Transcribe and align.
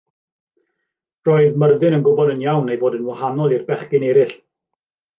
Roedd 1.29 1.59
Myrddin 1.65 1.99
yn 1.99 2.07
gwybod 2.09 2.33
yn 2.37 2.43
iawn 2.49 2.75
ei 2.77 2.81
fod 2.87 2.99
yn 3.01 3.07
wahanol 3.13 3.57
i'r 3.59 3.71
bechgyn 3.71 4.11
eraill. 4.13 4.39